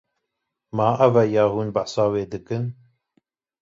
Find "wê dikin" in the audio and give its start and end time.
2.11-2.65